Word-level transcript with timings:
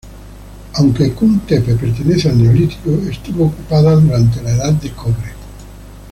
Aunque 0.77 1.13
Kum 1.13 1.41
Tepe 1.45 1.75
pertenece 1.75 2.27
al 2.29 2.41
Neolítico, 2.41 2.89
estuvo 3.07 3.45
ocupada 3.45 3.93
durante 3.95 4.41
la 4.41 4.49
Edad 4.55 4.73
de 4.73 4.89
Cobre. 4.93 5.31